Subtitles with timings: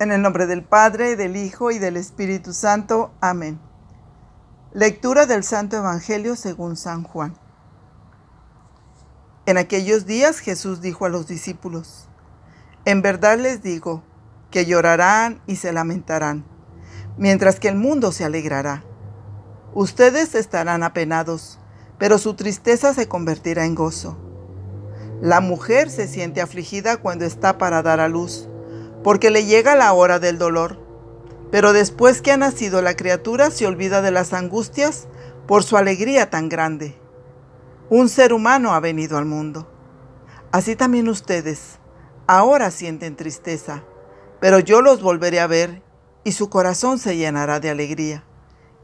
[0.00, 3.12] En el nombre del Padre, del Hijo y del Espíritu Santo.
[3.20, 3.60] Amén.
[4.72, 7.34] Lectura del Santo Evangelio según San Juan.
[9.44, 12.08] En aquellos días Jesús dijo a los discípulos,
[12.86, 14.02] En verdad les digo
[14.50, 16.46] que llorarán y se lamentarán,
[17.18, 18.82] mientras que el mundo se alegrará.
[19.74, 21.58] Ustedes estarán apenados,
[21.98, 24.16] pero su tristeza se convertirá en gozo.
[25.20, 28.49] La mujer se siente afligida cuando está para dar a luz
[29.02, 30.78] porque le llega la hora del dolor.
[31.50, 35.08] Pero después que ha nacido la criatura se olvida de las angustias
[35.46, 36.96] por su alegría tan grande.
[37.88, 39.68] Un ser humano ha venido al mundo.
[40.52, 41.80] Así también ustedes
[42.32, 43.82] ahora sienten tristeza,
[44.40, 45.82] pero yo los volveré a ver
[46.22, 48.22] y su corazón se llenará de alegría,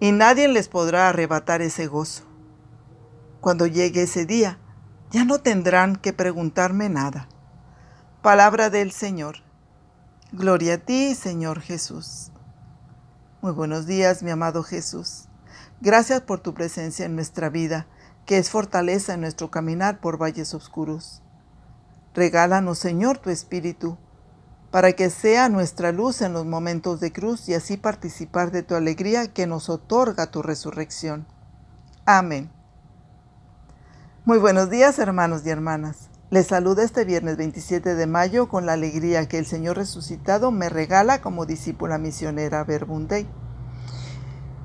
[0.00, 2.24] y nadie les podrá arrebatar ese gozo.
[3.40, 4.58] Cuando llegue ese día,
[5.12, 7.28] ya no tendrán que preguntarme nada.
[8.20, 9.45] Palabra del Señor.
[10.32, 12.32] Gloria a ti, Señor Jesús.
[13.42, 15.28] Muy buenos días, mi amado Jesús.
[15.80, 17.86] Gracias por tu presencia en nuestra vida,
[18.26, 21.22] que es fortaleza en nuestro caminar por valles oscuros.
[22.12, 23.98] Regálanos, Señor, tu Espíritu,
[24.72, 28.74] para que sea nuestra luz en los momentos de cruz y así participar de tu
[28.74, 31.24] alegría que nos otorga tu resurrección.
[32.04, 32.50] Amén.
[34.24, 36.10] Muy buenos días, hermanos y hermanas.
[36.36, 40.68] Les saluda este viernes 27 de mayo con la alegría que el Señor resucitado me
[40.68, 43.26] regala como discípula misionera Verbunday.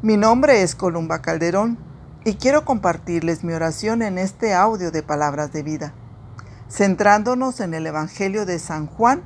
[0.00, 1.76] Mi nombre es Columba Calderón
[2.24, 5.92] y quiero compartirles mi oración en este audio de palabras de vida,
[6.70, 9.22] centrándonos en el Evangelio de San Juan,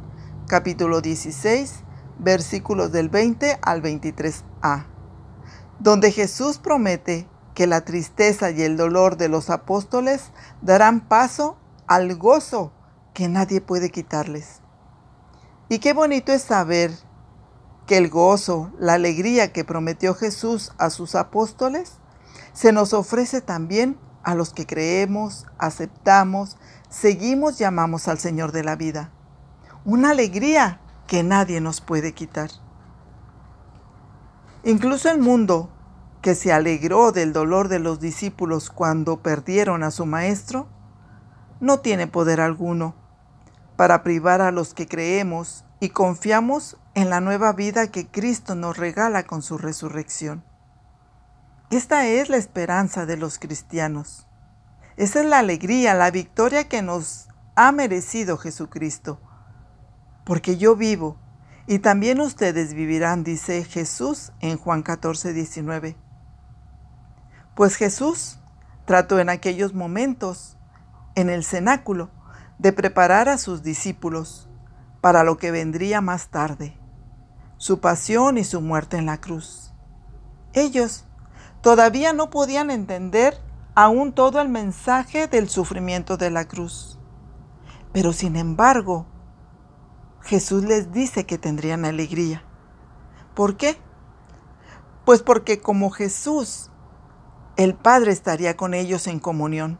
[0.48, 1.84] capítulo 16,
[2.18, 4.86] versículos del 20 al 23a,
[5.78, 11.56] donde Jesús promete que la tristeza y el dolor de los apóstoles darán paso
[11.94, 12.72] al gozo
[13.12, 14.62] que nadie puede quitarles.
[15.68, 16.90] Y qué bonito es saber
[17.86, 21.98] que el gozo, la alegría que prometió Jesús a sus apóstoles,
[22.54, 26.56] se nos ofrece también a los que creemos, aceptamos,
[26.88, 29.12] seguimos y amamos al Señor de la vida.
[29.84, 32.50] Una alegría que nadie nos puede quitar.
[34.64, 35.68] Incluso el mundo,
[36.22, 40.68] que se alegró del dolor de los discípulos cuando perdieron a su Maestro,
[41.62, 42.96] no tiene poder alguno
[43.76, 48.76] para privar a los que creemos y confiamos en la nueva vida que Cristo nos
[48.76, 50.44] regala con su resurrección.
[51.70, 54.26] Esta es la esperanza de los cristianos.
[54.96, 59.20] Esa es la alegría, la victoria que nos ha merecido Jesucristo.
[60.24, 61.16] Porque yo vivo
[61.68, 65.96] y también ustedes vivirán, dice Jesús en Juan 14, 19.
[67.54, 68.40] Pues Jesús
[68.84, 70.58] trató en aquellos momentos
[71.14, 72.10] en el cenáculo
[72.58, 74.48] de preparar a sus discípulos
[75.00, 76.78] para lo que vendría más tarde,
[77.56, 79.72] su pasión y su muerte en la cruz.
[80.52, 81.04] Ellos
[81.60, 83.36] todavía no podían entender
[83.74, 86.98] aún todo el mensaje del sufrimiento de la cruz.
[87.92, 89.06] Pero sin embargo,
[90.20, 92.44] Jesús les dice que tendrían alegría.
[93.34, 93.76] ¿Por qué?
[95.04, 96.70] Pues porque como Jesús,
[97.56, 99.78] el Padre estaría con ellos en comunión.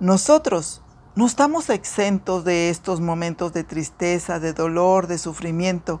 [0.00, 0.80] Nosotros
[1.16, 6.00] no estamos exentos de estos momentos de tristeza, de dolor, de sufrimiento,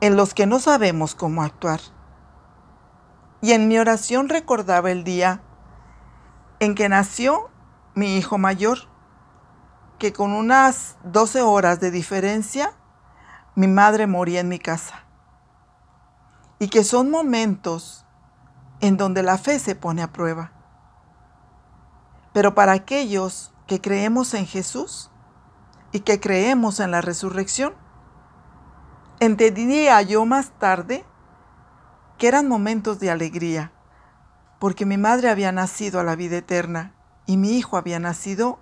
[0.00, 1.80] en los que no sabemos cómo actuar.
[3.40, 5.42] Y en mi oración recordaba el día
[6.60, 7.50] en que nació
[7.96, 8.78] mi hijo mayor,
[9.98, 12.74] que con unas 12 horas de diferencia
[13.56, 15.04] mi madre moría en mi casa.
[16.60, 18.06] Y que son momentos
[18.80, 20.61] en donde la fe se pone a prueba.
[22.32, 25.10] Pero para aquellos que creemos en Jesús
[25.92, 27.74] y que creemos en la resurrección,
[29.20, 31.04] entendía yo más tarde
[32.18, 33.72] que eran momentos de alegría,
[34.58, 36.94] porque mi madre había nacido a la vida eterna
[37.26, 38.58] y mi hijo había nacido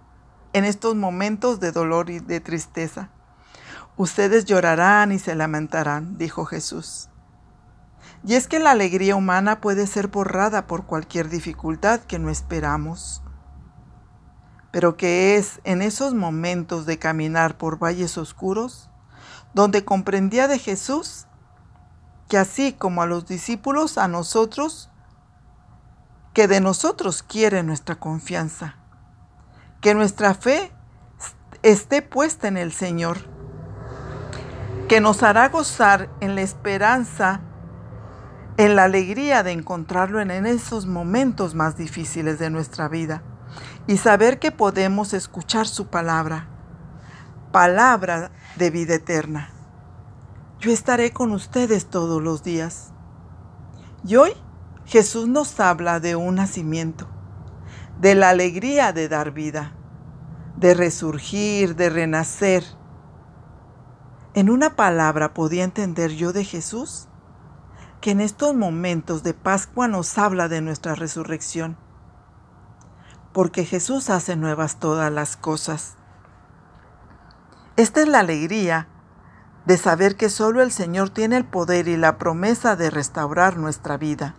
[0.52, 3.10] en estos momentos de dolor y de tristeza.
[3.96, 7.08] Ustedes llorarán y se lamentarán, dijo Jesús.
[8.26, 13.22] Y es que la alegría humana puede ser borrada por cualquier dificultad que no esperamos
[14.70, 18.88] pero que es en esos momentos de caminar por valles oscuros
[19.52, 21.26] donde comprendía de Jesús
[22.28, 24.88] que así como a los discípulos, a nosotros,
[26.32, 28.76] que de nosotros quiere nuestra confianza,
[29.80, 30.70] que nuestra fe
[31.64, 33.18] esté puesta en el Señor,
[34.88, 37.40] que nos hará gozar en la esperanza,
[38.56, 43.24] en la alegría de encontrarlo en esos momentos más difíciles de nuestra vida
[43.86, 46.48] y saber que podemos escuchar su palabra,
[47.52, 49.50] palabra de vida eterna.
[50.60, 52.92] yo estaré con ustedes todos los días.
[54.04, 54.32] Y hoy
[54.84, 57.08] Jesús nos habla de un nacimiento,
[57.98, 59.72] de la alegría de dar vida,
[60.56, 62.64] de resurgir, de renacer.
[64.34, 67.08] En una palabra podía entender yo de Jesús
[68.00, 71.76] que en estos momentos de Pascua nos habla de nuestra resurrección,
[73.32, 75.94] porque Jesús hace nuevas todas las cosas.
[77.76, 78.88] Esta es la alegría
[79.66, 83.96] de saber que solo el Señor tiene el poder y la promesa de restaurar nuestra
[83.96, 84.34] vida.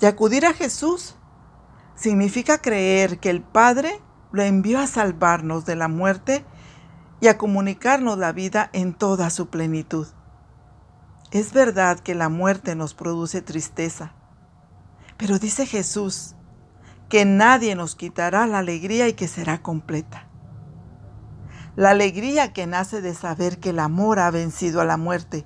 [0.00, 1.16] Y acudir a Jesús
[1.94, 4.00] significa creer que el Padre
[4.32, 6.44] lo envió a salvarnos de la muerte
[7.20, 10.08] y a comunicarnos la vida en toda su plenitud.
[11.30, 14.12] Es verdad que la muerte nos produce tristeza,
[15.18, 16.34] pero dice Jesús
[17.12, 20.28] que nadie nos quitará la alegría y que será completa.
[21.76, 25.44] La alegría que nace de saber que el amor ha vencido a la muerte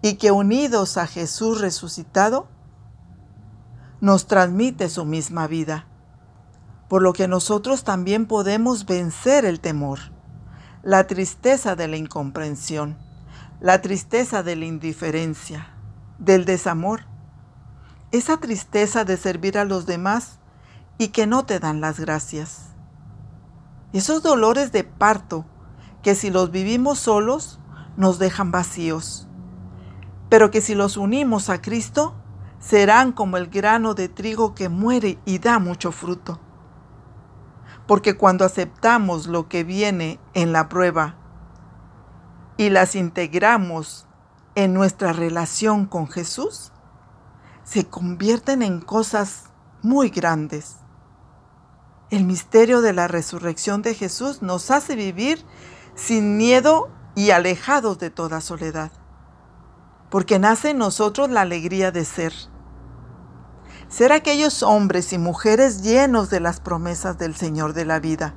[0.00, 2.48] y que unidos a Jesús resucitado,
[4.00, 5.86] nos transmite su misma vida,
[6.88, 9.98] por lo que nosotros también podemos vencer el temor,
[10.82, 12.96] la tristeza de la incomprensión,
[13.60, 15.68] la tristeza de la indiferencia,
[16.18, 17.02] del desamor,
[18.10, 20.38] esa tristeza de servir a los demás
[20.98, 22.74] y que no te dan las gracias.
[23.92, 25.44] Esos dolores de parto
[26.02, 27.60] que si los vivimos solos
[27.96, 29.28] nos dejan vacíos,
[30.28, 32.14] pero que si los unimos a Cristo
[32.58, 36.40] serán como el grano de trigo que muere y da mucho fruto.
[37.86, 41.16] Porque cuando aceptamos lo que viene en la prueba
[42.56, 44.06] y las integramos
[44.54, 46.72] en nuestra relación con Jesús,
[47.64, 49.50] se convierten en cosas
[49.82, 50.83] muy grandes.
[52.10, 55.44] El misterio de la resurrección de Jesús nos hace vivir
[55.94, 58.92] sin miedo y alejados de toda soledad,
[60.10, 62.32] porque nace en nosotros la alegría de ser.
[63.88, 68.34] Ser aquellos hombres y mujeres llenos de las promesas del Señor de la vida,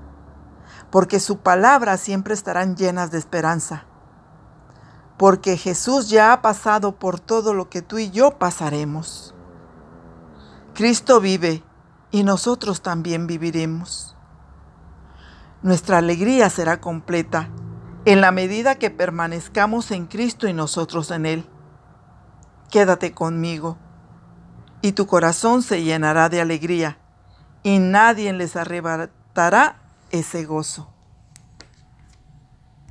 [0.90, 3.86] porque su palabra siempre estarán llenas de esperanza,
[5.18, 9.34] porque Jesús ya ha pasado por todo lo que tú y yo pasaremos.
[10.74, 11.64] Cristo vive
[12.18, 14.16] y nosotros también viviremos.
[15.62, 17.50] Nuestra alegría será completa
[18.06, 21.46] en la medida que permanezcamos en Cristo y nosotros en Él.
[22.72, 23.78] Quédate conmigo
[24.82, 26.98] y tu corazón se llenará de alegría
[27.62, 29.80] y nadie les arrebatará
[30.10, 30.92] ese gozo.